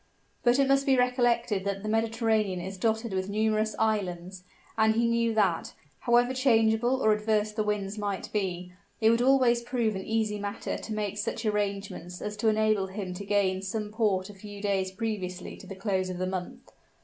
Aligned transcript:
But 0.41 0.57
it 0.57 0.67
must 0.67 0.87
be 0.87 0.97
recollected 0.97 1.63
that 1.63 1.83
the 1.83 1.87
Mediterranean 1.87 2.59
is 2.59 2.79
dotted 2.79 3.13
with 3.13 3.29
numerous 3.29 3.75
islands; 3.77 4.43
and 4.75 4.95
he 4.95 5.05
knew 5.05 5.31
that, 5.35 5.75
however 5.99 6.33
changeable 6.33 7.03
or 7.05 7.13
adverse 7.13 7.51
the 7.51 7.61
winds 7.61 7.99
might 7.99 8.27
be, 8.33 8.73
it 8.99 9.11
would 9.11 9.21
always 9.21 9.61
prove 9.61 9.95
an 9.95 10.03
easy 10.03 10.39
matter 10.39 10.75
to 10.75 10.91
make 10.93 11.19
such 11.19 11.45
arrangements 11.45 12.19
as 12.19 12.35
to 12.37 12.47
enable 12.47 12.87
him 12.87 13.13
to 13.13 13.23
gain 13.23 13.61
some 13.61 13.91
port 13.91 14.31
a 14.31 14.33
few 14.33 14.59
days 14.59 14.89
previously 14.91 15.55
to 15.57 15.67
the 15.67 15.75
close 15.75 16.09
of 16.09 16.17
the 16.17 16.25
month. 16.25 16.71